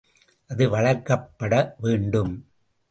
அது 0.49 0.69
வளர்க்கப்பட 0.69 1.73
வேண்டும். 1.77 2.33